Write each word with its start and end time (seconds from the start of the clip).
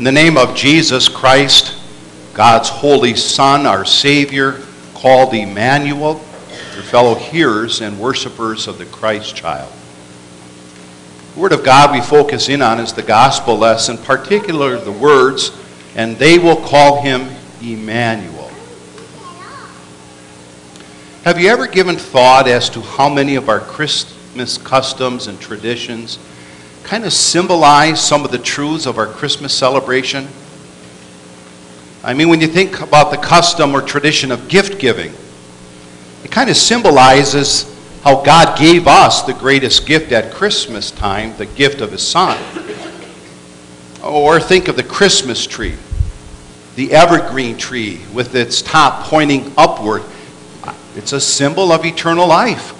In 0.00 0.04
the 0.04 0.12
name 0.12 0.38
of 0.38 0.56
Jesus 0.56 1.10
Christ, 1.10 1.76
God's 2.32 2.70
holy 2.70 3.14
Son, 3.14 3.66
our 3.66 3.84
Savior, 3.84 4.58
called 4.94 5.34
Immanuel, 5.34 6.14
your 6.72 6.82
fellow 6.84 7.14
hearers 7.14 7.82
and 7.82 8.00
worshipers 8.00 8.66
of 8.66 8.78
the 8.78 8.86
Christ 8.86 9.36
child. 9.36 9.70
The 11.34 11.40
Word 11.40 11.52
of 11.52 11.62
God 11.62 11.92
we 11.92 12.00
focus 12.00 12.48
in 12.48 12.62
on 12.62 12.80
is 12.80 12.94
the 12.94 13.02
gospel 13.02 13.58
lesson, 13.58 13.98
particularly 13.98 14.82
the 14.82 14.90
words, 14.90 15.50
and 15.94 16.16
they 16.16 16.38
will 16.38 16.56
call 16.56 17.02
him 17.02 17.28
Immanuel. 17.60 18.50
Have 21.24 21.38
you 21.38 21.50
ever 21.50 21.66
given 21.66 21.96
thought 21.96 22.48
as 22.48 22.70
to 22.70 22.80
how 22.80 23.10
many 23.10 23.34
of 23.34 23.50
our 23.50 23.60
Christmas 23.60 24.56
customs 24.56 25.26
and 25.26 25.38
traditions 25.38 26.18
kind 26.82 27.04
of 27.04 27.12
symbolize 27.12 28.00
some 28.00 28.24
of 28.24 28.30
the 28.30 28.38
truths 28.38 28.86
of 28.86 28.98
our 28.98 29.06
Christmas 29.06 29.54
celebration? 29.54 30.28
I 32.02 32.14
mean, 32.14 32.28
when 32.28 32.40
you 32.40 32.46
think 32.46 32.80
about 32.80 33.10
the 33.10 33.18
custom 33.18 33.74
or 33.74 33.82
tradition 33.82 34.32
of 34.32 34.48
gift 34.48 34.80
giving, 34.80 35.12
it 36.24 36.30
kind 36.30 36.48
of 36.48 36.56
symbolizes 36.56 37.66
how 38.02 38.22
God 38.22 38.58
gave 38.58 38.86
us 38.86 39.22
the 39.22 39.34
greatest 39.34 39.86
gift 39.86 40.10
at 40.12 40.32
Christmas 40.32 40.90
time, 40.90 41.36
the 41.36 41.46
gift 41.46 41.82
of 41.82 41.92
His 41.92 42.06
Son. 42.06 42.38
Or 44.02 44.40
think 44.40 44.68
of 44.68 44.76
the 44.76 44.82
Christmas 44.82 45.46
tree, 45.46 45.74
the 46.76 46.92
evergreen 46.92 47.58
tree 47.58 48.00
with 48.14 48.34
its 48.34 48.62
top 48.62 49.04
pointing 49.04 49.52
upward. 49.58 50.02
It's 50.96 51.12
a 51.12 51.20
symbol 51.20 51.70
of 51.70 51.84
eternal 51.84 52.26
life. 52.26 52.74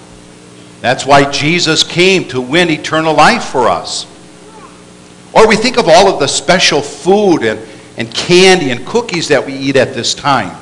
That's 0.81 1.05
why 1.05 1.31
Jesus 1.31 1.83
came 1.83 2.27
to 2.29 2.41
win 2.41 2.71
eternal 2.71 3.15
life 3.15 3.45
for 3.45 3.69
us. 3.69 4.07
Or 5.33 5.47
we 5.47 5.57
think 5.57 5.79
of 5.79 5.89
all 5.89 6.13
of 6.13 6.19
the 6.19 6.27
special 6.27 6.81
food 6.81 7.45
and, 7.45 7.61
and 7.97 8.13
candy 8.15 8.71
and 8.71 8.87
cookies 8.87 9.29
that 9.29 9.45
we 9.45 9.55
eat 9.55 9.77
at 9.77 9.95
this 9.95 10.15
time. 10.15 10.57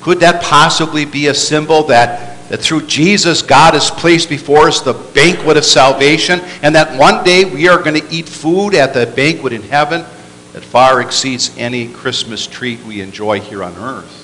Could 0.00 0.20
that 0.20 0.42
possibly 0.42 1.04
be 1.04 1.26
a 1.28 1.34
symbol 1.34 1.84
that, 1.84 2.48
that 2.48 2.60
through 2.60 2.86
Jesus, 2.86 3.42
God 3.42 3.74
has 3.74 3.90
placed 3.90 4.28
before 4.28 4.68
us 4.68 4.80
the 4.80 4.94
banquet 4.94 5.56
of 5.56 5.64
salvation, 5.64 6.40
and 6.62 6.74
that 6.74 6.98
one 6.98 7.22
day 7.24 7.44
we 7.44 7.68
are 7.68 7.80
going 7.80 8.00
to 8.00 8.14
eat 8.14 8.28
food 8.28 8.74
at 8.74 8.94
the 8.94 9.06
banquet 9.06 9.52
in 9.52 9.62
heaven 9.62 10.04
that 10.52 10.62
far 10.62 11.00
exceeds 11.00 11.56
any 11.56 11.88
Christmas 11.92 12.46
treat 12.46 12.82
we 12.84 13.00
enjoy 13.00 13.40
here 13.40 13.62
on 13.62 13.74
earth? 13.76 14.18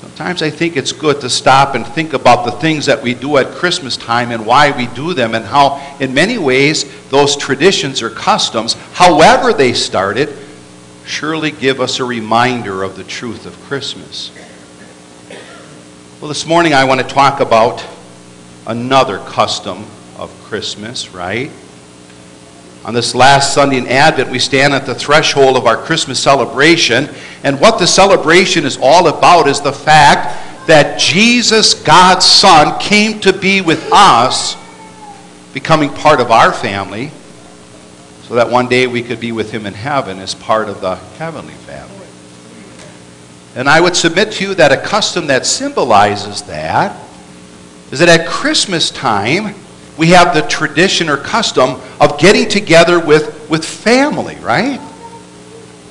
Sometimes 0.00 0.42
I 0.42 0.50
think 0.50 0.76
it's 0.76 0.92
good 0.92 1.20
to 1.22 1.30
stop 1.30 1.74
and 1.74 1.84
think 1.84 2.12
about 2.12 2.44
the 2.44 2.52
things 2.52 2.86
that 2.86 3.02
we 3.02 3.14
do 3.14 3.36
at 3.36 3.50
Christmas 3.56 3.96
time 3.96 4.30
and 4.30 4.46
why 4.46 4.70
we 4.70 4.86
do 4.94 5.12
them, 5.12 5.34
and 5.34 5.44
how, 5.44 5.84
in 5.98 6.14
many 6.14 6.38
ways, 6.38 6.84
those 7.08 7.36
traditions 7.36 8.00
or 8.00 8.08
customs, 8.08 8.74
however 8.92 9.52
they 9.52 9.72
started, 9.72 10.32
surely 11.04 11.50
give 11.50 11.80
us 11.80 11.98
a 11.98 12.04
reminder 12.04 12.84
of 12.84 12.96
the 12.96 13.02
truth 13.02 13.44
of 13.44 13.58
Christmas. 13.62 14.30
Well, 16.20 16.28
this 16.28 16.46
morning 16.46 16.74
I 16.74 16.84
want 16.84 17.00
to 17.00 17.06
talk 17.06 17.40
about 17.40 17.84
another 18.68 19.18
custom 19.18 19.84
of 20.16 20.30
Christmas, 20.44 21.12
right? 21.12 21.50
On 22.84 22.94
this 22.94 23.14
last 23.14 23.54
Sunday 23.54 23.78
in 23.78 23.86
Advent, 23.88 24.30
we 24.30 24.38
stand 24.38 24.72
at 24.72 24.86
the 24.86 24.94
threshold 24.94 25.56
of 25.56 25.66
our 25.66 25.76
Christmas 25.76 26.22
celebration. 26.22 27.08
And 27.44 27.60
what 27.60 27.78
the 27.78 27.86
celebration 27.86 28.64
is 28.64 28.78
all 28.80 29.08
about 29.08 29.48
is 29.48 29.60
the 29.60 29.72
fact 29.72 30.66
that 30.66 30.98
Jesus, 30.98 31.74
God's 31.74 32.24
Son, 32.24 32.78
came 32.78 33.20
to 33.20 33.32
be 33.32 33.60
with 33.60 33.90
us, 33.92 34.56
becoming 35.52 35.90
part 35.90 36.20
of 36.20 36.30
our 36.30 36.52
family, 36.52 37.10
so 38.22 38.34
that 38.34 38.50
one 38.50 38.68
day 38.68 38.86
we 38.86 39.02
could 39.02 39.20
be 39.20 39.32
with 39.32 39.50
Him 39.50 39.66
in 39.66 39.74
heaven 39.74 40.18
as 40.18 40.34
part 40.34 40.68
of 40.68 40.80
the 40.80 40.94
heavenly 40.94 41.54
family. 41.54 41.94
And 43.56 43.68
I 43.68 43.80
would 43.80 43.96
submit 43.96 44.32
to 44.34 44.44
you 44.44 44.54
that 44.54 44.70
a 44.70 44.76
custom 44.76 45.26
that 45.28 45.46
symbolizes 45.46 46.42
that 46.42 46.96
is 47.90 47.98
that 48.00 48.20
at 48.20 48.28
Christmas 48.28 48.90
time, 48.90 49.54
we 49.98 50.10
have 50.10 50.32
the 50.32 50.42
tradition 50.42 51.08
or 51.08 51.16
custom 51.16 51.80
of 52.00 52.18
getting 52.20 52.48
together 52.48 53.04
with, 53.04 53.50
with 53.50 53.64
family, 53.64 54.36
right? 54.36 54.80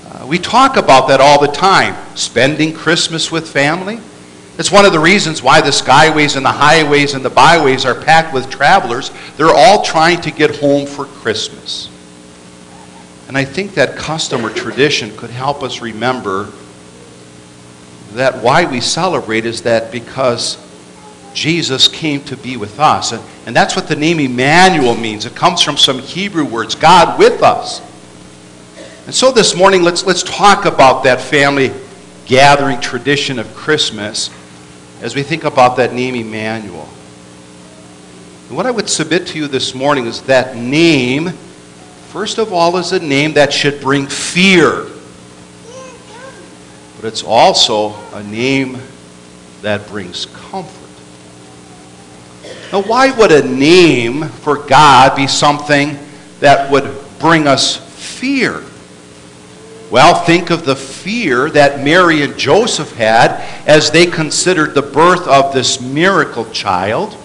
Uh, 0.05 0.25
we 0.25 0.39
talk 0.39 0.77
about 0.77 1.09
that 1.09 1.19
all 1.19 1.41
the 1.41 1.51
time, 1.51 1.93
spending 2.15 2.73
Christmas 2.73 3.31
with 3.31 3.47
family. 3.47 3.99
It's 4.57 4.71
one 4.71 4.85
of 4.85 4.93
the 4.93 4.99
reasons 4.99 5.43
why 5.43 5.59
the 5.59 5.71
skyways 5.71 6.37
and 6.37 6.45
the 6.45 6.51
highways 6.51 7.13
and 7.13 7.23
the 7.23 7.29
byways 7.29 7.85
are 7.85 7.93
packed 7.93 8.33
with 8.33 8.49
travelers. 8.49 9.11
They're 9.35 9.53
all 9.53 9.83
trying 9.83 10.21
to 10.21 10.31
get 10.31 10.55
home 10.55 10.87
for 10.87 11.05
Christmas. 11.05 11.89
And 13.27 13.37
I 13.37 13.43
think 13.43 13.73
that 13.73 13.97
custom 13.97 14.45
or 14.45 14.49
tradition 14.49 15.15
could 15.17 15.29
help 15.31 15.61
us 15.61 15.81
remember 15.81 16.49
that 18.13 18.41
why 18.41 18.63
we 18.63 18.79
celebrate 18.79 19.45
is 19.45 19.63
that 19.63 19.91
because 19.91 20.57
Jesus 21.33 21.89
came 21.89 22.23
to 22.23 22.37
be 22.37 22.55
with 22.55 22.79
us. 22.79 23.11
And, 23.11 23.21
and 23.47 23.55
that's 23.55 23.77
what 23.77 23.87
the 23.87 23.95
name 23.95 24.19
Immanuel 24.19 24.93
means. 24.93 25.25
It 25.25 25.33
comes 25.33 25.61
from 25.61 25.77
some 25.77 25.99
Hebrew 25.99 26.43
words 26.43 26.75
God 26.75 27.17
with 27.17 27.41
us. 27.41 27.79
And 29.05 29.15
so 29.15 29.31
this 29.31 29.55
morning, 29.55 29.83
let's, 29.83 30.05
let's 30.05 30.21
talk 30.21 30.65
about 30.65 31.05
that 31.05 31.21
family 31.21 31.71
gathering 32.25 32.81
tradition 32.81 33.39
of 33.39 33.55
Christmas 33.55 34.29
as 35.01 35.15
we 35.15 35.23
think 35.23 35.45
about 35.45 35.77
that 35.77 35.93
name 35.93 36.15
Immanuel. 36.15 36.89
And 38.49 38.57
what 38.57 38.65
I 38.65 38.71
would 38.71 38.89
submit 38.89 39.27
to 39.27 39.37
you 39.37 39.47
this 39.47 39.73
morning 39.73 40.07
is 40.07 40.23
that 40.23 40.57
name, 40.57 41.29
first 42.09 42.39
of 42.39 42.51
all, 42.51 42.75
is 42.75 42.91
a 42.91 42.99
name 42.99 43.31
that 43.35 43.53
should 43.53 43.79
bring 43.79 44.07
fear. 44.07 44.87
But 46.97 47.07
it's 47.07 47.23
also 47.23 47.95
a 48.13 48.23
name 48.23 48.77
that 49.61 49.87
brings 49.87 50.25
comfort. 50.25 50.76
Now, 52.71 52.81
why 52.81 53.11
would 53.17 53.31
a 53.31 53.47
name 53.47 54.27
for 54.27 54.57
God 54.57 55.15
be 55.15 55.27
something 55.27 55.97
that 56.39 56.71
would 56.71 56.93
bring 57.19 57.47
us 57.47 57.77
fear? 57.77 58.63
Well, 59.89 60.15
think 60.25 60.49
of 60.49 60.65
the 60.65 60.75
fear 60.75 61.49
that 61.51 61.81
Mary 61.81 62.21
and 62.21 62.37
Joseph 62.37 62.93
had 62.97 63.31
as 63.65 63.89
they 63.89 64.05
considered 64.05 64.73
the 64.75 64.81
birth 64.81 65.25
of 65.27 65.53
this 65.53 65.79
miracle 65.79 66.43
child. 66.51 67.15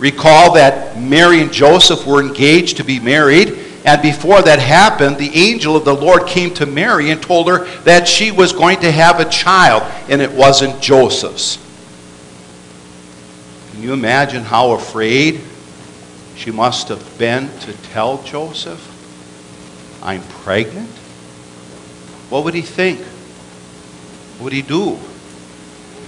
Recall 0.00 0.54
that 0.54 0.98
Mary 0.98 1.40
and 1.40 1.52
Joseph 1.52 2.04
were 2.04 2.20
engaged 2.20 2.78
to 2.78 2.84
be 2.84 2.98
married, 2.98 3.56
and 3.84 4.02
before 4.02 4.42
that 4.42 4.58
happened, 4.58 5.18
the 5.18 5.34
angel 5.36 5.76
of 5.76 5.84
the 5.84 5.94
Lord 5.94 6.26
came 6.26 6.52
to 6.54 6.66
Mary 6.66 7.10
and 7.10 7.22
told 7.22 7.48
her 7.48 7.64
that 7.82 8.08
she 8.08 8.32
was 8.32 8.52
going 8.52 8.80
to 8.80 8.90
have 8.90 9.20
a 9.20 9.28
child, 9.28 9.84
and 10.08 10.20
it 10.20 10.32
wasn't 10.32 10.82
Joseph's. 10.82 11.63
You 13.84 13.92
imagine 13.92 14.44
how 14.44 14.70
afraid 14.70 15.42
she 16.36 16.50
must 16.50 16.88
have 16.88 17.18
been 17.18 17.50
to 17.60 17.74
tell 17.92 18.22
Joseph, 18.22 18.80
I'm 20.02 20.22
pregnant? 20.22 20.88
What 22.30 22.44
would 22.44 22.54
he 22.54 22.62
think? 22.62 23.00
What 24.38 24.44
would 24.44 24.52
he 24.54 24.62
do? 24.62 24.98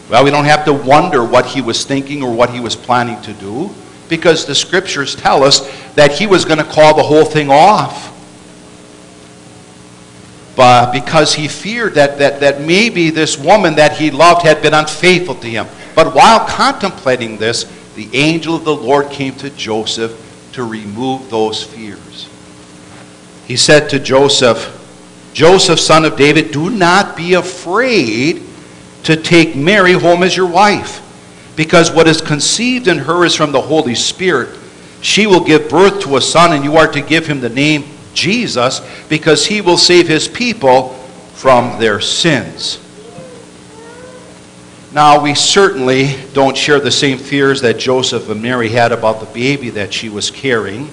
Well, 0.09 0.25
we 0.25 0.31
don't 0.31 0.47
have 0.47 0.65
to 0.65 0.73
wonder 0.73 1.23
what 1.23 1.45
he 1.45 1.61
was 1.61 1.85
thinking 1.85 2.23
or 2.23 2.33
what 2.33 2.49
he 2.49 2.61
was 2.61 2.75
planning 2.75 3.21
to 3.21 3.35
do 3.35 3.69
because 4.09 4.47
the 4.47 4.55
scriptures 4.55 5.15
tell 5.15 5.45
us 5.45 5.61
that 5.97 6.13
he 6.13 6.27
was 6.27 6.47
going 6.47 6.59
to 6.59 6.65
call 6.65 6.97
the 6.97 7.03
whole 7.03 7.27
thing 7.27 7.51
off. 7.51 8.11
But 10.57 10.93
because 10.93 11.35
he 11.35 11.47
feared 11.47 11.97
that, 11.97 12.17
that, 12.21 12.41
that 12.41 12.63
maybe 12.63 13.11
this 13.11 13.37
woman 13.37 13.75
that 13.75 13.99
he 13.99 14.11
loved 14.11 14.47
had 14.47 14.63
been 14.63 14.73
unfaithful 14.73 15.35
to 15.35 15.47
him. 15.47 15.67
But 15.97 16.15
while 16.15 16.47
contemplating 16.47 17.39
this, 17.39 17.65
the 17.95 18.09
angel 18.15 18.55
of 18.55 18.65
the 18.65 18.77
Lord 18.77 19.11
came 19.11 19.35
to 19.37 19.51
Joseph 19.51 20.51
to 20.53 20.63
remove 20.63 21.31
those 21.31 21.63
fears. 21.63 22.29
He 23.47 23.57
said 23.57 23.89
to 23.91 23.99
Joseph, 23.99 24.75
Joseph, 25.33 25.81
son 25.81 26.05
of 26.05 26.17
David, 26.17 26.51
do 26.51 26.71
not 26.71 27.17
be 27.17 27.35
afraid 27.35 28.43
to 29.05 29.17
take 29.17 29.57
Mary 29.57 29.93
home 29.93 30.23
as 30.23 30.37
your 30.37 30.47
wife, 30.47 31.01
because 31.57 31.91
what 31.91 32.09
is 32.09 32.21
conceived 32.21 32.89
in 32.89 32.99
her 32.99 33.25
is 33.25 33.35
from 33.35 33.53
the 33.53 33.61
Holy 33.61 33.95
Spirit. 33.95 34.51
She 35.01 35.27
will 35.27 35.45
give 35.45 35.71
birth 35.71 36.01
to 36.03 36.17
a 36.17 36.21
son, 36.21 36.53
and 36.53 36.63
you 36.63 36.77
are 36.77 36.93
to 36.93 37.01
give 37.01 37.27
him 37.27 37.41
the 37.41 37.49
name 37.49 37.85
Jesus, 38.13 38.81
because 39.09 39.47
he 39.47 39.63
will 39.63 39.79
save 39.79 40.09
his 40.09 40.29
people 40.29 40.91
from 41.35 41.79
their 41.79 42.01
sins. 42.01 42.81
Now, 44.97 45.21
we 45.21 45.35
certainly 45.35 46.17
don't 46.33 46.57
share 46.57 46.81
the 46.81 46.91
same 46.91 47.19
fears 47.19 47.61
that 47.61 47.79
Joseph 47.79 48.31
and 48.31 48.41
Mary 48.41 48.71
had 48.71 48.93
about 48.93 49.21
the 49.21 49.27
baby 49.27 49.69
that 49.69 49.93
she 49.93 50.09
was 50.09 50.31
carrying. 50.31 50.89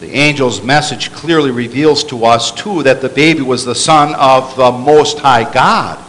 The 0.00 0.10
angel's 0.10 0.62
message 0.62 1.12
clearly 1.12 1.50
reveals 1.50 2.02
to 2.04 2.24
us, 2.24 2.50
too, 2.50 2.82
that 2.84 3.02
the 3.02 3.10
baby 3.10 3.42
was 3.42 3.66
the 3.66 3.74
Son 3.74 4.14
of 4.14 4.56
the 4.56 4.72
Most 4.72 5.18
High 5.18 5.52
God. 5.52 6.02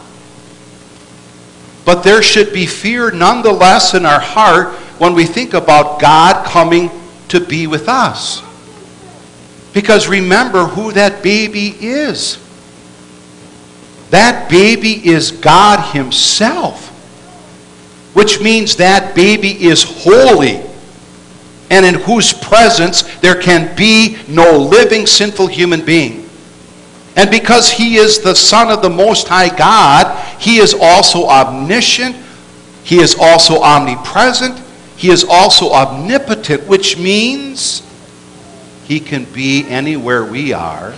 But 1.84 2.02
there 2.02 2.22
should 2.22 2.54
be 2.54 2.64
fear 2.64 3.10
nonetheless 3.10 3.92
in 3.92 4.06
our 4.06 4.18
heart 4.18 4.68
when 4.98 5.12
we 5.12 5.26
think 5.26 5.52
about 5.52 6.00
God 6.00 6.46
coming 6.46 6.90
to 7.28 7.40
be 7.40 7.66
with 7.66 7.90
us. 7.90 8.42
Because 9.74 10.08
remember 10.08 10.64
who 10.64 10.92
that 10.92 11.22
baby 11.22 11.76
is. 11.78 12.41
That 14.12 14.50
baby 14.50 15.08
is 15.08 15.30
God 15.30 15.94
Himself, 15.94 16.90
which 18.12 18.42
means 18.42 18.76
that 18.76 19.14
baby 19.14 19.64
is 19.64 19.82
holy 19.82 20.60
and 21.70 21.86
in 21.86 21.94
whose 21.94 22.34
presence 22.34 23.04
there 23.20 23.40
can 23.40 23.74
be 23.74 24.18
no 24.28 24.58
living 24.58 25.06
sinful 25.06 25.46
human 25.46 25.82
being. 25.82 26.28
And 27.16 27.30
because 27.30 27.70
he 27.70 27.96
is 27.96 28.20
the 28.20 28.34
Son 28.34 28.70
of 28.70 28.82
the 28.82 28.90
Most 28.90 29.28
High 29.28 29.48
God, 29.56 30.14
he 30.38 30.58
is 30.58 30.74
also 30.78 31.28
omniscient, 31.28 32.14
he 32.84 32.98
is 33.00 33.16
also 33.18 33.62
omnipresent, 33.62 34.60
he 34.98 35.08
is 35.08 35.24
also 35.24 35.72
omnipotent, 35.72 36.68
which 36.68 36.98
means 36.98 37.80
he 38.84 39.00
can 39.00 39.24
be 39.24 39.66
anywhere 39.68 40.22
we 40.26 40.52
are, 40.52 40.92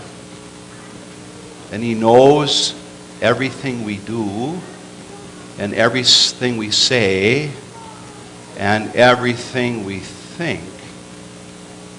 and 1.71 1.81
he 1.81 1.95
knows 1.95 2.75
everything 3.25 3.85
we 3.85 3.97
do, 3.97 4.61
and 5.59 5.73
everything 5.73 6.59
we 6.59 6.71
say, 6.71 7.51
and 8.59 8.95
everything 8.95 9.83
we 9.87 9.99
think. 9.99 10.63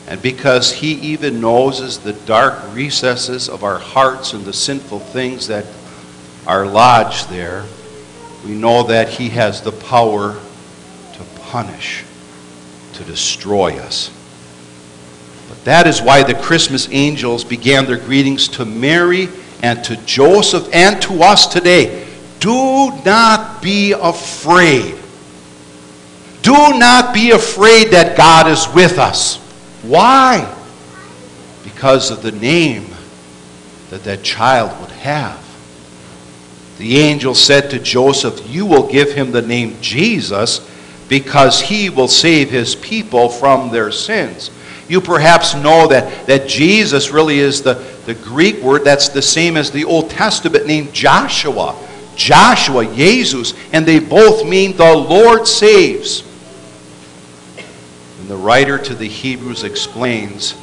And 0.07 0.22
because 0.22 0.72
He 0.72 0.94
even 0.94 1.42
knows 1.42 1.98
the 1.98 2.13
dark 2.13 2.75
recesses 2.75 3.50
of 3.50 3.63
our 3.63 3.80
hearts 3.80 4.33
and 4.33 4.45
the 4.45 4.54
sinful 4.54 5.00
things 5.00 5.48
that 5.48 5.66
are 6.45 6.68
lodged 6.68 7.27
there, 7.30 7.66
we 8.45 8.54
know 8.54 8.83
that 8.83 9.10
He 9.10 9.30
has 9.30 9.62
the 9.62 9.72
power 9.72 10.39
to 11.13 11.24
punish, 11.42 12.04
to 12.94 13.04
destroy 13.04 13.80
us. 13.80 14.12
But 15.50 15.63
that 15.66 15.88
is 15.88 16.04
why 16.04 16.22
the 16.22 16.36
Christmas 16.36 16.88
angels 16.92 17.44
began 17.44 17.88
their 17.88 17.98
greetings 17.98 18.48
to 18.50 18.66
Mary 18.66 19.27
and 19.63 19.84
to 19.86 19.98
Joseph 20.06 20.68
and 20.74 21.02
to 21.04 21.24
us 21.24 21.48
today. 21.48 22.07
Do 22.40 22.92
not 23.04 23.62
be 23.62 23.94
afraid. 23.94 24.96
Do 26.42 26.52
not 26.52 27.13
be 27.13 27.31
afraid 27.31 27.92
that 27.92 28.16
God 28.16 28.48
is 28.48 28.68
with 28.74 29.00
us. 29.00 29.38
Why? 29.81 30.54
Because 31.63 32.12
of 32.12 32.22
the 32.22 32.31
name 32.31 32.86
that 33.90 34.04
that 34.04 34.24
child 34.24 34.80
would 34.81 34.92
have. 34.92 35.42
The 36.78 36.98
angel 36.98 37.34
said 37.34 37.69
to 37.72 37.80
Joseph, 37.80 38.48
You 38.50 38.66
will 38.66 38.88
give 38.88 39.13
him 39.13 39.31
the 39.31 39.42
name 39.42 39.78
Jesus 39.81 40.69
because 41.08 41.62
he 41.62 41.90
will 41.90 42.08
save 42.08 42.50
his 42.50 42.75
people 42.75 43.30
from 43.30 43.72
their 43.72 43.92
sins. 43.92 44.51
You 44.88 45.01
perhaps 45.01 45.56
know 45.56 45.88
that, 45.88 46.28
that 46.28 46.48
Jesus 46.48 47.12
really 47.12 47.40
is 47.40 47.62
the, 47.62 47.75
the 48.06 48.13
Greek 48.13 48.62
word 48.62 48.84
that's 48.84 49.10
the 49.10 49.22
same 49.22 49.57
as 49.57 49.72
the 49.72 49.86
Old 49.86 50.10
Testament 50.10 50.68
name 50.68 50.92
Joshua. 50.92 51.75
Joshua, 52.16 52.86
Jesus, 52.96 53.54
and 53.74 53.86
they 53.86 54.00
both 54.00 54.46
mean 54.46 54.78
the 54.78 54.96
Lord 54.96 55.48
saves. 55.48 56.24
And 58.19 58.30
the 58.30 58.38
writer 58.38 58.78
to 58.78 58.96
the 58.96 59.07
Hebrews 59.07 59.63
explains 59.63 60.56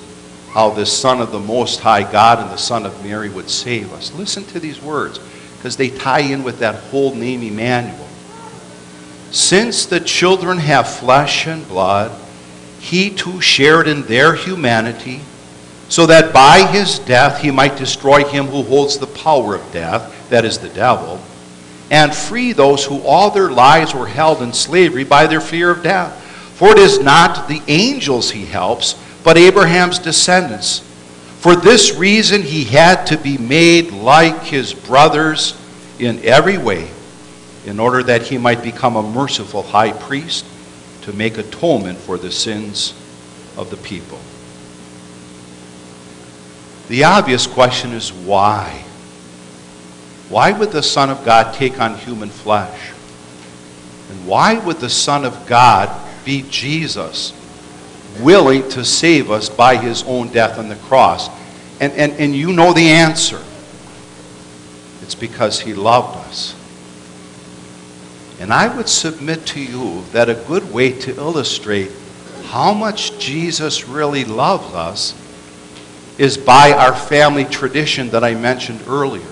how 0.50 0.70
the 0.70 0.86
Son 0.86 1.20
of 1.20 1.32
the 1.32 1.40
Most 1.40 1.80
High 1.80 2.10
God 2.10 2.38
and 2.38 2.50
the 2.50 2.56
Son 2.56 2.86
of 2.86 3.04
Mary 3.04 3.28
would 3.28 3.48
save 3.48 3.92
us. 3.92 4.12
Listen 4.14 4.44
to 4.46 4.60
these 4.60 4.80
words 4.80 5.18
because 5.56 5.76
they 5.76 5.88
tie 5.88 6.20
in 6.20 6.42
with 6.42 6.58
that 6.58 6.74
whole 6.74 7.14
name 7.14 7.42
Immanuel. 7.42 8.08
Since 9.30 9.86
the 9.86 10.00
children 10.00 10.58
have 10.58 10.88
flesh 10.88 11.46
and 11.46 11.66
blood, 11.68 12.12
he 12.80 13.10
too 13.10 13.40
shared 13.40 13.88
in 13.88 14.02
their 14.02 14.34
humanity, 14.34 15.20
so 15.92 16.06
that 16.06 16.32
by 16.32 16.66
his 16.68 17.00
death 17.00 17.42
he 17.42 17.50
might 17.50 17.76
destroy 17.76 18.24
him 18.24 18.46
who 18.46 18.62
holds 18.62 18.96
the 18.96 19.06
power 19.06 19.54
of 19.54 19.72
death, 19.72 20.30
that 20.30 20.42
is 20.42 20.56
the 20.56 20.70
devil, 20.70 21.20
and 21.90 22.14
free 22.14 22.54
those 22.54 22.82
who 22.82 22.98
all 23.02 23.30
their 23.30 23.50
lives 23.50 23.94
were 23.94 24.06
held 24.06 24.40
in 24.40 24.54
slavery 24.54 25.04
by 25.04 25.26
their 25.26 25.38
fear 25.38 25.68
of 25.68 25.82
death. 25.82 26.18
For 26.54 26.70
it 26.70 26.78
is 26.78 27.00
not 27.00 27.46
the 27.46 27.60
angels 27.68 28.30
he 28.30 28.46
helps, 28.46 28.94
but 29.22 29.36
Abraham's 29.36 29.98
descendants. 29.98 30.78
For 31.40 31.54
this 31.54 31.94
reason 31.94 32.40
he 32.40 32.64
had 32.64 33.04
to 33.08 33.18
be 33.18 33.36
made 33.36 33.90
like 33.90 34.44
his 34.44 34.72
brothers 34.72 35.60
in 35.98 36.24
every 36.24 36.56
way, 36.56 36.90
in 37.66 37.78
order 37.78 38.02
that 38.02 38.22
he 38.22 38.38
might 38.38 38.62
become 38.62 38.96
a 38.96 39.02
merciful 39.02 39.62
high 39.62 39.92
priest 39.92 40.46
to 41.02 41.12
make 41.12 41.36
atonement 41.36 41.98
for 41.98 42.16
the 42.16 42.32
sins 42.32 42.94
of 43.58 43.68
the 43.68 43.76
people. 43.76 44.18
The 46.88 47.04
obvious 47.04 47.46
question 47.46 47.92
is 47.92 48.12
why? 48.12 48.84
Why 50.28 50.52
would 50.52 50.72
the 50.72 50.82
Son 50.82 51.10
of 51.10 51.24
God 51.24 51.54
take 51.54 51.80
on 51.80 51.96
human 51.96 52.30
flesh? 52.30 52.92
And 54.10 54.26
why 54.26 54.58
would 54.58 54.78
the 54.78 54.90
Son 54.90 55.24
of 55.24 55.46
God 55.46 55.90
be 56.24 56.44
Jesus, 56.48 57.32
willing 58.20 58.68
to 58.70 58.84
save 58.84 59.30
us 59.30 59.48
by 59.48 59.76
his 59.76 60.02
own 60.04 60.28
death 60.28 60.58
on 60.58 60.68
the 60.68 60.76
cross? 60.76 61.28
And, 61.80 61.92
and, 61.92 62.12
and 62.14 62.34
you 62.34 62.52
know 62.52 62.72
the 62.72 62.88
answer. 62.88 63.42
It's 65.02 65.14
because 65.14 65.60
he 65.60 65.74
loved 65.74 66.16
us. 66.28 66.54
And 68.40 68.52
I 68.52 68.74
would 68.74 68.88
submit 68.88 69.46
to 69.46 69.60
you 69.60 70.02
that 70.12 70.28
a 70.28 70.34
good 70.34 70.72
way 70.72 70.92
to 71.00 71.14
illustrate 71.14 71.90
how 72.46 72.72
much 72.72 73.18
Jesus 73.18 73.86
really 73.86 74.24
loves 74.24 74.74
us 74.74 75.14
is 76.18 76.36
by 76.36 76.72
our 76.72 76.94
family 76.94 77.44
tradition 77.44 78.10
that 78.10 78.22
I 78.22 78.34
mentioned 78.34 78.80
earlier 78.86 79.26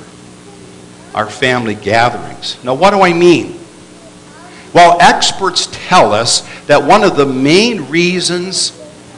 our 1.14 1.28
family 1.28 1.74
gatherings. 1.74 2.62
Now, 2.64 2.74
what 2.74 2.90
do 2.90 3.02
I 3.02 3.12
mean? 3.12 3.58
Well, 4.72 4.98
experts 5.00 5.68
tell 5.72 6.12
us 6.12 6.48
that 6.66 6.82
one 6.82 7.02
of 7.02 7.16
the 7.16 7.26
main 7.26 7.88
reasons 7.88 8.70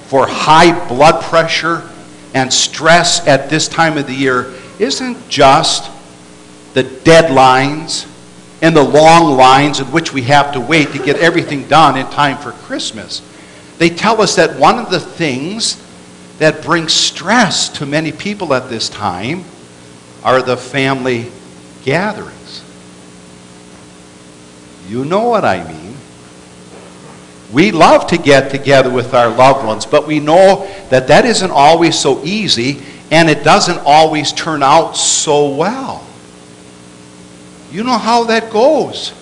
for 0.07 0.27
high 0.27 0.89
blood 0.89 1.23
pressure 1.23 1.89
and 2.35 2.53
stress 2.53 3.27
at 3.27 3.51
this 3.51 3.69
time 3.69 3.99
of 3.99 4.07
the 4.07 4.15
year 4.15 4.55
isn't 4.79 5.29
just 5.29 5.91
the 6.73 6.85
deadlines 6.85 8.09
and 8.63 8.75
the 8.75 8.83
long 8.83 9.37
lines 9.37 9.81
in 9.81 9.87
which 9.87 10.15
we 10.15 10.23
have 10.23 10.53
to 10.53 10.61
wait 10.61 10.93
to 10.93 10.99
get 10.99 11.17
everything 11.17 11.69
done 11.69 11.99
in 11.99 12.07
time 12.07 12.39
for 12.39 12.53
Christmas. 12.53 13.21
They 13.77 13.91
tell 13.91 14.23
us 14.23 14.37
that 14.37 14.59
one 14.59 14.79
of 14.79 14.91
the 14.91 15.01
things 15.01 15.82
that 16.43 16.61
brings 16.65 16.93
stress 16.93 17.69
to 17.69 17.87
many 17.87 18.11
people 18.11 18.53
at 18.53 18.69
this 18.69 18.89
time 18.89 19.45
are 20.25 20.43
the 20.43 20.57
family 20.57 21.31
gatherings. 21.85 22.65
You 24.89 25.05
know 25.05 25.29
what 25.29 25.45
I 25.45 25.63
mean. 25.63 25.95
We 27.53 27.71
love 27.71 28.09
to 28.09 28.19
get 28.19 28.51
together 28.51 28.91
with 28.91 29.15
our 29.15 29.29
loved 29.29 29.65
ones, 29.65 29.87
but 29.87 30.09
we 30.09 30.19
know 30.19 30.67
that 30.91 31.07
that 31.07 31.25
isn't 31.27 31.53
always 31.53 31.97
so 31.97 32.25
easy 32.25 32.83
and 33.13 33.31
it 33.31 33.45
doesn't 33.45 33.79
always 33.85 34.33
turn 34.33 34.65
out 34.65 34.97
so 34.97 35.55
well. 35.55 36.05
You 37.71 37.85
know 37.85 37.99
how 37.99 38.25
that 38.25 38.51
goes. 38.51 39.13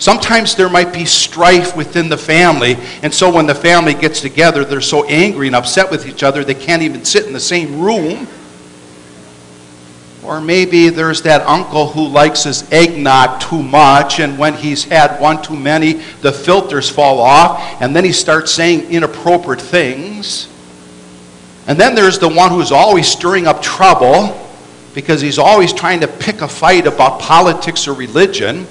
Sometimes 0.00 0.54
there 0.54 0.70
might 0.70 0.94
be 0.94 1.04
strife 1.04 1.76
within 1.76 2.08
the 2.08 2.16
family, 2.16 2.78
and 3.02 3.12
so 3.12 3.30
when 3.30 3.46
the 3.46 3.54
family 3.54 3.92
gets 3.92 4.22
together, 4.22 4.64
they're 4.64 4.80
so 4.80 5.04
angry 5.04 5.46
and 5.46 5.54
upset 5.54 5.90
with 5.90 6.06
each 6.06 6.22
other 6.22 6.42
they 6.42 6.54
can't 6.54 6.80
even 6.80 7.04
sit 7.04 7.26
in 7.26 7.34
the 7.34 7.38
same 7.38 7.78
room. 7.78 8.26
Or 10.24 10.40
maybe 10.40 10.88
there's 10.88 11.20
that 11.22 11.42
uncle 11.46 11.86
who 11.86 12.06
likes 12.06 12.44
his 12.44 12.70
eggnog 12.72 13.42
too 13.42 13.62
much, 13.62 14.20
and 14.20 14.38
when 14.38 14.54
he's 14.54 14.84
had 14.84 15.20
one 15.20 15.42
too 15.42 15.56
many, 15.56 15.94
the 16.22 16.32
filters 16.32 16.88
fall 16.88 17.20
off, 17.20 17.60
and 17.82 17.94
then 17.94 18.04
he 18.04 18.12
starts 18.12 18.50
saying 18.52 18.90
inappropriate 18.90 19.60
things. 19.60 20.48
And 21.66 21.78
then 21.78 21.94
there's 21.94 22.18
the 22.18 22.28
one 22.28 22.50
who's 22.50 22.72
always 22.72 23.06
stirring 23.06 23.46
up 23.46 23.60
trouble 23.60 24.48
because 24.94 25.20
he's 25.20 25.38
always 25.38 25.74
trying 25.74 26.00
to 26.00 26.08
pick 26.08 26.40
a 26.40 26.48
fight 26.48 26.86
about 26.86 27.20
politics 27.20 27.86
or 27.86 27.92
religion. 27.92 28.66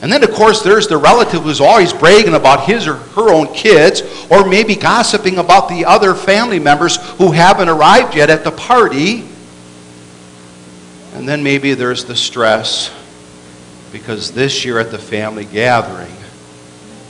And 0.00 0.12
then, 0.12 0.22
of 0.22 0.30
course, 0.30 0.62
there's 0.62 0.86
the 0.86 0.96
relative 0.96 1.42
who's 1.42 1.60
always 1.60 1.92
bragging 1.92 2.34
about 2.34 2.64
his 2.64 2.86
or 2.86 2.94
her 2.94 3.32
own 3.32 3.52
kids, 3.52 4.02
or 4.30 4.46
maybe 4.46 4.76
gossiping 4.76 5.38
about 5.38 5.68
the 5.68 5.84
other 5.84 6.14
family 6.14 6.60
members 6.60 6.96
who 7.16 7.32
haven't 7.32 7.68
arrived 7.68 8.14
yet 8.14 8.30
at 8.30 8.44
the 8.44 8.52
party. 8.52 9.24
And 11.14 11.28
then 11.28 11.42
maybe 11.42 11.74
there's 11.74 12.04
the 12.04 12.14
stress 12.14 12.94
because 13.90 14.32
this 14.32 14.64
year 14.64 14.78
at 14.78 14.92
the 14.92 14.98
family 14.98 15.44
gathering, 15.44 16.14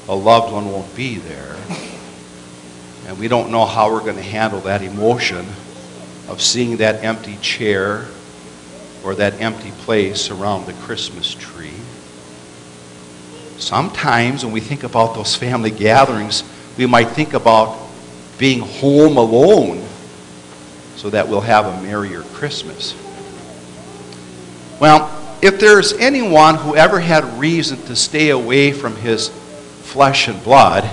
a 0.09 0.15
loved 0.15 0.53
one 0.53 0.71
won't 0.73 0.95
be 0.97 1.19
there. 1.19 1.57
And 3.07 3.19
we 3.19 3.29
don't 3.29 3.51
know 3.51 3.67
how 3.67 3.93
we're 3.93 4.01
going 4.01 4.17
to 4.17 4.23
handle 4.23 4.61
that 4.61 4.81
emotion 4.81 5.47
of 6.29 6.41
seeing 6.41 6.79
that 6.79 7.05
empty 7.05 7.37
chair 7.43 8.07
or 9.05 9.15
that 9.17 9.41
empty 9.41 9.73
place 9.73 10.31
around 10.31 10.67
the 10.67 10.73
Christmas 10.75 11.35
tree. 11.35 11.73
Sometimes 13.59 14.45
when 14.45 14.53
we 14.53 14.61
think 14.61 14.85
about 14.85 15.15
those 15.15 15.35
family 15.35 15.71
gatherings, 15.71 16.45
we 16.77 16.87
might 16.87 17.09
think 17.09 17.35
about 17.35 17.77
being 18.39 18.61
home 18.61 19.17
alone 19.17 19.85
so 20.97 21.11
that 21.11 21.29
we'll 21.29 21.41
have 21.41 21.67
a 21.67 21.83
merrier 21.83 22.23
Christmas. 22.23 22.95
Well, 24.81 25.11
if 25.43 25.59
there's 25.59 25.93
anyone 25.95 26.55
who 26.55 26.77
ever 26.77 27.01
had 27.01 27.25
reason 27.39 27.79
to 27.87 27.97
stay 27.97 28.31
away 28.31 28.73
from 28.73 28.95
his 28.97 29.29
flesh 29.29 30.29
and 30.29 30.43
blood, 30.45 30.89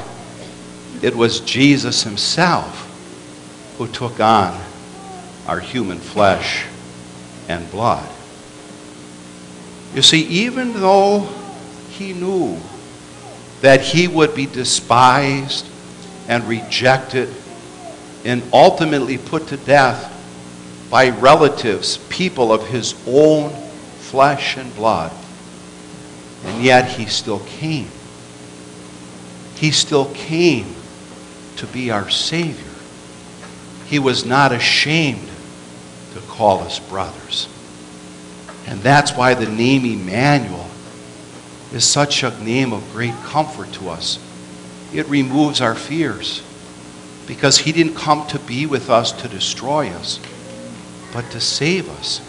it 1.03 1.15
was 1.15 1.41
Jesus 1.41 2.01
himself 2.03 2.81
who 3.77 3.87
took 3.87 4.19
on 4.19 4.59
our 5.47 5.59
human 5.59 5.99
flesh 5.99 6.65
and 7.47 7.69
blood. 7.69 8.09
You 9.93 10.01
see, 10.01 10.21
even 10.23 10.73
though 10.73 11.29
he 11.97 12.13
knew 12.13 12.59
that 13.61 13.81
he 13.81 14.07
would 14.07 14.35
be 14.35 14.45
despised 14.45 15.65
and 16.27 16.43
rejected 16.43 17.33
and 18.25 18.43
ultimately 18.51 19.17
put 19.17 19.47
to 19.47 19.57
death 19.57 20.11
by 20.89 21.09
relatives, 21.09 21.97
people 22.09 22.51
of 22.51 22.67
his 22.67 22.95
own 23.07 23.49
flesh 23.99 24.57
and 24.57 24.75
blood. 24.75 25.11
And 26.43 26.63
yet 26.63 26.87
he 26.87 27.05
still 27.05 27.39
came. 27.39 27.89
He 29.55 29.71
still 29.71 30.11
came 30.13 30.75
to 31.57 31.67
be 31.67 31.91
our 31.91 32.09
Savior. 32.09 32.73
He 33.85 33.99
was 33.99 34.25
not 34.25 34.51
ashamed 34.51 35.29
to 36.13 36.19
call 36.21 36.59
us 36.59 36.79
brothers. 36.79 37.47
And 38.67 38.79
that's 38.81 39.11
why 39.13 39.33
the 39.33 39.49
name 39.49 39.85
Immanuel 39.85 40.64
is 41.75 41.83
such 41.83 42.23
a 42.23 42.31
name 42.41 42.71
of 42.71 42.81
great 42.93 43.13
comfort 43.15 43.71
to 43.73 43.89
us. 43.89 44.17
It 44.93 45.07
removes 45.09 45.59
our 45.59 45.75
fears 45.75 46.41
because 47.27 47.57
he 47.57 47.73
didn't 47.73 47.95
come 47.95 48.25
to 48.27 48.39
be 48.39 48.65
with 48.65 48.89
us 48.89 49.11
to 49.11 49.27
destroy 49.27 49.89
us, 49.89 50.19
but 51.11 51.29
to 51.31 51.41
save 51.41 51.89
us. 51.89 52.21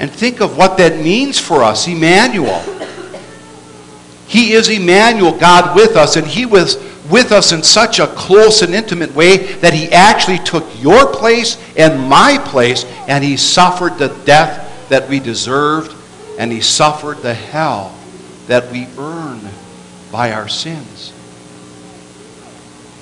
And 0.00 0.10
think 0.10 0.40
of 0.40 0.56
what 0.56 0.78
that 0.78 1.02
means 1.02 1.38
for 1.38 1.62
us, 1.62 1.86
Immanuel. 1.86 2.60
He 4.26 4.54
is 4.54 4.70
Immanuel, 4.70 5.36
God 5.36 5.76
with 5.76 5.94
us, 5.94 6.16
and 6.16 6.26
he 6.26 6.46
was 6.46 6.76
with 7.10 7.30
us 7.30 7.52
in 7.52 7.62
such 7.62 7.98
a 7.98 8.06
close 8.06 8.62
and 8.62 8.74
intimate 8.74 9.14
way 9.14 9.36
that 9.56 9.74
he 9.74 9.88
actually 9.88 10.38
took 10.38 10.64
your 10.80 11.12
place 11.12 11.58
and 11.76 12.00
my 12.08 12.38
place, 12.46 12.86
and 13.06 13.22
he 13.22 13.36
suffered 13.36 13.98
the 13.98 14.08
death 14.24 14.88
that 14.88 15.06
we 15.10 15.20
deserved, 15.20 15.94
and 16.38 16.50
he 16.50 16.62
suffered 16.62 17.18
the 17.18 17.34
hell 17.34 17.94
that 18.46 18.70
we 18.70 18.86
earn 18.98 19.40
by 20.12 20.32
our 20.32 20.48
sins. 20.48 21.12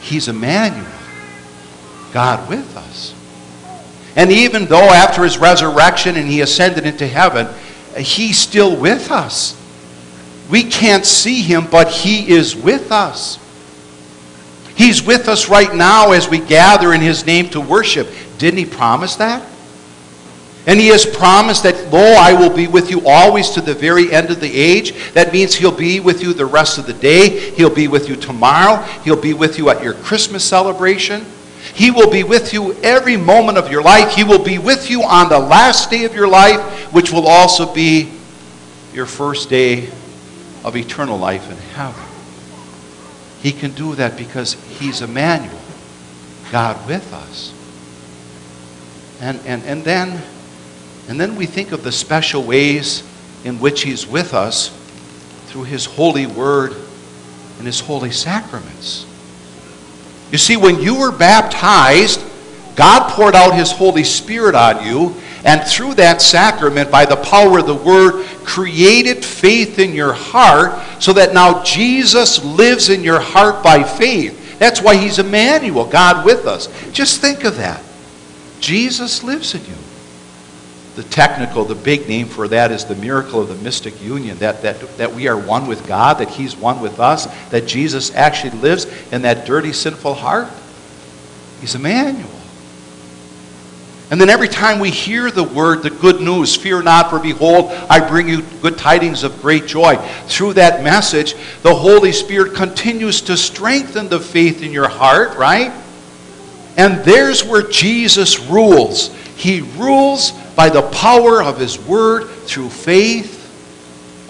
He's 0.01 0.29
Immanuel, 0.29 0.87
God 2.13 2.49
with 2.49 2.77
us. 2.77 3.15
And 4.17 4.31
even 4.31 4.67
though 4.67 4.91
after 4.91 5.25
his 5.25 5.39
resurrection 5.39 6.17
and 6.17 6.29
he 6.29 6.41
ascended 6.41 6.87
into 6.87 7.07
heaven, 7.07 7.49
he's 7.97 8.39
still 8.39 8.77
with 8.77 9.11
us. 9.11 9.59
We 10.51 10.65
can't 10.65 11.07
see 11.07 11.41
him, 11.41 11.67
but 11.71 11.89
he 11.89 12.31
is 12.31 12.55
with 12.55 12.93
us. 12.93 13.39
He's 14.75 15.03
with 15.03 15.29
us 15.29 15.49
right 15.49 15.75
now 15.75 16.13
as 16.13 16.29
we 16.29 16.39
gather 16.39 16.93
in 16.93 17.01
his 17.01 17.25
name 17.25 17.49
to 17.51 17.61
worship. 17.61 18.09
Didn't 18.39 18.59
he 18.59 18.67
promise 18.67 19.17
that? 19.17 19.47
And 20.67 20.79
he 20.79 20.89
has 20.89 21.05
promised 21.05 21.65
that, 21.65 21.93
lo, 21.93 22.01
I 22.01 22.35
will 22.35 22.55
be 22.55 22.69
with 22.69 22.89
you 22.89 23.07
always 23.07 23.51
to 23.51 23.61
the 23.61 23.75
very 23.75 24.13
end 24.13 24.31
of 24.31 24.41
the 24.41 24.55
age. 24.55 25.13
That 25.13 25.33
means 25.33 25.55
he'll 25.55 25.73
be 25.77 25.99
with 25.99 26.23
you 26.23 26.33
the 26.33 26.47
rest 26.47 26.79
of 26.79 26.87
the 26.87 26.93
day. 26.93 27.51
He'll 27.51 27.75
be 27.75 27.89
with 27.89 28.09
you 28.09 28.15
tomorrow. 28.15 28.81
He'll 29.03 29.21
be 29.21 29.35
with 29.35 29.59
you 29.59 29.71
at 29.71 29.83
your 29.83 29.95
Christmas 29.95 30.45
celebration. 30.45 31.27
He 31.75 31.91
will 31.91 32.11
be 32.11 32.23
with 32.23 32.53
you 32.53 32.75
every 32.83 33.17
moment 33.17 33.59
of 33.59 33.73
your 33.73 33.83
life. 33.83 34.15
He 34.15 34.23
will 34.23 34.43
be 34.43 34.59
with 34.59 34.89
you 34.89 35.03
on 35.03 35.29
the 35.29 35.39
last 35.39 35.91
day 35.91 36.05
of 36.05 36.15
your 36.15 36.29
life, 36.29 36.61
which 36.93 37.11
will 37.11 37.27
also 37.27 37.73
be 37.73 38.13
your 38.93 39.07
first 39.07 39.51
day 39.51 39.89
of 40.65 40.77
eternal 40.77 41.19
life 41.19 41.51
in 41.51 41.57
heaven. 41.75 42.05
He 43.41 43.51
can 43.51 43.73
do 43.73 43.97
that 43.97 44.17
because 44.17 44.53
he's 44.79 45.03
Immanuel, 45.03 45.59
God 46.53 46.87
with 46.87 47.13
us. 47.13 47.53
And, 49.21 49.41
and, 49.45 49.65
and 49.65 49.83
then 49.83 50.23
and 51.13 51.21
then 51.21 51.37
we 51.37 51.45
think 51.45 51.73
of 51.73 51.85
the 51.85 51.93
special 51.93 52.43
ways 52.43 53.03
in 53.45 53.61
which 53.61 53.83
He's 53.83 54.07
with 54.07 54.33
us 54.33 54.71
through 55.49 55.65
His 55.65 55.85
holy 55.85 56.25
word 56.25 56.73
and 57.59 57.67
His 57.67 57.81
holy 57.81 58.11
sacraments. 58.11 59.05
You 60.31 60.39
see, 60.39 60.57
when 60.57 60.81
you 60.81 60.99
were 60.99 61.13
baptized, 61.13 62.25
God 62.77 63.11
poured 63.11 63.35
out 63.35 63.55
His 63.55 63.71
Holy 63.71 64.05
Spirit 64.05 64.55
on 64.55 64.87
you, 64.87 65.15
and 65.45 65.63
through 65.63 65.97
that 65.97 66.23
sacrament, 66.23 66.91
by 66.91 67.05
the 67.05 67.17
power 67.17 67.59
of 67.59 67.67
the 67.67 67.75
Word, 67.75 68.25
created 68.47 69.23
faith 69.23 69.79
in 69.79 69.93
your 69.93 70.15
heart 70.15 70.81
so 70.99 71.13
that 71.13 71.35
now 71.35 71.63
Jesus 71.63 72.43
lives 72.43 72.89
in 72.89 73.03
your 73.03 73.21
heart 73.21 73.63
by 73.63 73.83
faith. 73.83 74.59
That's 74.59 74.81
why 74.81 74.97
He's 74.97 75.19
Immanuel, 75.19 75.85
God 75.85 76.25
with 76.25 76.47
us. 76.47 76.69
Just 76.93 77.21
think 77.21 77.45
of 77.45 77.59
that. 77.59 77.85
Jesus 78.61 79.23
lives 79.23 79.55
in 79.55 79.61
you 79.67 79.82
the 80.95 81.03
technical, 81.05 81.65
the 81.65 81.75
big 81.75 82.09
name 82.09 82.27
for 82.27 82.49
that 82.49 82.71
is 82.71 82.85
the 82.85 82.95
miracle 82.97 83.41
of 83.41 83.49
the 83.49 83.55
mystic 83.57 84.01
union, 84.03 84.37
that, 84.39 84.63
that, 84.63 84.81
that 84.99 85.15
we 85.15 85.27
are 85.27 85.37
one 85.37 85.67
with 85.67 85.87
God, 85.87 86.19
that 86.19 86.29
He's 86.29 86.55
one 86.55 86.81
with 86.81 87.01
us, 87.01 87.27
that 87.51 87.67
Jesus 87.67 88.15
actually 88.15 88.59
lives 88.59 88.87
in 89.11 89.23
that 89.23 89.47
dirty, 89.47 89.73
sinful 89.73 90.15
heart. 90.15 90.49
He's 91.61 91.75
Immanuel. 91.75 92.29
And 94.11 94.21
then 94.21 94.29
every 94.29 94.49
time 94.49 94.79
we 94.79 94.91
hear 94.91 95.31
the 95.31 95.43
word, 95.43 95.83
the 95.83 95.89
good 95.89 96.21
news, 96.21 96.55
fear 96.55 96.83
not, 96.83 97.09
for 97.09 97.19
behold, 97.19 97.73
I 97.89 98.07
bring 98.07 98.29
you 98.29 98.43
good 98.61 98.77
tidings 98.77 99.23
of 99.25 99.41
great 99.41 99.67
joy. 99.67 99.97
Through 100.27 100.53
that 100.55 100.85
message, 100.85 101.35
the 101.63 101.75
Holy 101.75 102.13
Spirit 102.13 102.55
continues 102.55 103.23
to 103.23 103.39
strengthen 103.39 104.11
the 104.11 104.21
faith 104.21 104.63
in 104.63 104.71
your 104.71 104.89
heart, 104.89 105.39
right? 105.39 105.73
And 106.77 107.03
there's 107.07 107.43
where 107.43 107.63
Jesus 107.63 108.39
rules. 108.39 109.15
He 109.37 109.63
rules 109.63 110.33
by 110.55 110.69
the 110.69 110.83
power 110.83 111.43
of 111.43 111.59
His 111.59 111.79
Word 111.79 112.29
through 112.29 112.71
faith. 112.71 113.41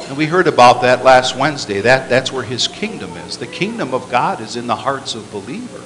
And 0.08 0.16
we 0.16 0.26
heard 0.26 0.46
about 0.46 0.82
that 0.82 1.04
last 1.04 1.36
Wednesday. 1.36 1.80
That, 1.80 2.08
that's 2.08 2.32
where 2.32 2.42
His 2.42 2.68
kingdom 2.68 3.16
is. 3.18 3.38
The 3.38 3.46
kingdom 3.46 3.94
of 3.94 4.10
God 4.10 4.40
is 4.40 4.56
in 4.56 4.66
the 4.66 4.76
hearts 4.76 5.14
of 5.14 5.30
believers. 5.30 5.82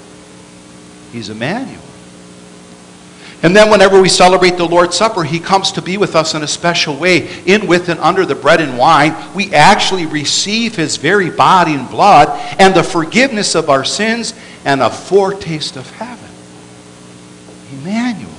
He's 1.12 1.30
Immanuel. 1.30 1.82
And 3.42 3.54
then, 3.54 3.70
whenever 3.70 4.00
we 4.00 4.08
celebrate 4.08 4.56
the 4.56 4.66
Lord's 4.66 4.96
Supper, 4.96 5.22
He 5.22 5.38
comes 5.38 5.70
to 5.72 5.82
be 5.82 5.98
with 5.98 6.16
us 6.16 6.34
in 6.34 6.42
a 6.42 6.48
special 6.48 6.96
way. 6.96 7.28
In, 7.44 7.66
with, 7.66 7.90
and 7.90 8.00
under 8.00 8.24
the 8.24 8.34
bread 8.34 8.60
and 8.60 8.78
wine, 8.78 9.14
we 9.34 9.52
actually 9.54 10.06
receive 10.06 10.74
His 10.74 10.96
very 10.96 11.30
body 11.30 11.74
and 11.74 11.88
blood 11.88 12.28
and 12.58 12.74
the 12.74 12.82
forgiveness 12.82 13.54
of 13.54 13.68
our 13.68 13.84
sins 13.84 14.32
and 14.64 14.80
a 14.80 14.90
foretaste 14.90 15.76
of 15.76 15.88
heaven. 15.90 16.30
Immanuel. 17.72 18.30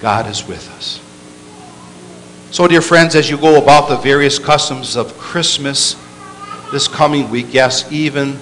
God 0.00 0.26
is 0.26 0.46
with 0.46 0.70
us. 0.72 1.00
So, 2.50 2.66
dear 2.66 2.80
friends, 2.80 3.14
as 3.14 3.30
you 3.30 3.36
go 3.36 3.62
about 3.62 3.88
the 3.88 3.96
various 3.96 4.38
customs 4.38 4.96
of 4.96 5.16
Christmas 5.18 5.94
this 6.72 6.88
coming 6.88 7.30
week, 7.30 7.46
yes, 7.50 7.90
even 7.92 8.38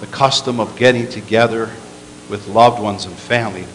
the 0.00 0.06
custom 0.06 0.60
of 0.60 0.76
getting 0.76 1.08
together 1.08 1.70
with 2.30 2.46
loved 2.48 2.80
ones 2.80 3.04
and 3.04 3.14
family, 3.14 3.66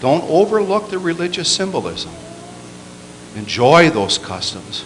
don't 0.00 0.22
overlook 0.24 0.90
the 0.90 0.98
religious 0.98 1.50
symbolism. 1.50 2.12
Enjoy 3.36 3.88
those 3.90 4.18
customs, 4.18 4.84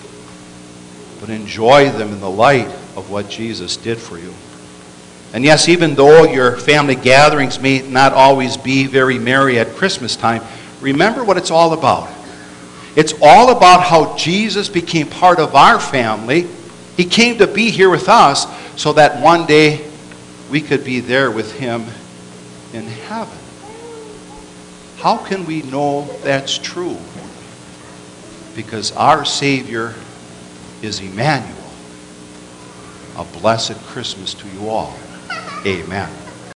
but 1.20 1.30
enjoy 1.30 1.90
them 1.90 2.12
in 2.12 2.20
the 2.20 2.30
light 2.30 2.68
of 2.96 3.11
what 3.11 3.28
Jesus 3.28 3.76
did 3.76 3.99
for 3.99 4.18
you. 4.18 4.32
And 5.32 5.42
yes, 5.42 5.68
even 5.68 5.96
though 5.96 6.25
your 6.25 6.58
family 6.58 6.94
gatherings 6.94 7.58
may 7.58 7.82
not 7.82 8.12
always 8.12 8.56
be 8.56 8.87
very 8.87 9.18
merry 9.18 9.58
at 9.58 9.68
Christmas 9.70 10.14
time, 10.14 10.42
remember 10.84 11.24
what 11.24 11.36
it's 11.36 11.50
all 11.50 11.72
about. 11.72 12.10
It's 12.94 13.14
all 13.20 13.56
about 13.56 13.82
how 13.82 14.16
Jesus 14.16 14.68
became 14.68 15.08
part 15.08 15.40
of 15.40 15.54
our 15.56 15.80
family. 15.80 16.46
He 16.96 17.04
came 17.04 17.38
to 17.38 17.46
be 17.46 17.70
here 17.70 17.90
with 17.90 18.08
us 18.08 18.46
so 18.80 18.92
that 18.92 19.20
one 19.20 19.46
day 19.46 19.90
we 20.50 20.60
could 20.60 20.84
be 20.84 21.00
there 21.00 21.30
with 21.30 21.58
him 21.58 21.84
in 22.72 22.84
heaven. 22.84 23.38
How 24.98 25.16
can 25.16 25.44
we 25.46 25.62
know 25.62 26.02
that's 26.22 26.56
true? 26.56 26.96
Because 28.54 28.92
our 28.92 29.24
Savior 29.24 29.94
is 30.82 31.00
Immanuel. 31.00 31.50
A 33.16 33.24
blessed 33.40 33.76
Christmas 33.86 34.34
to 34.34 34.48
you 34.48 34.68
all. 34.68 34.94
Amen. 35.66 36.24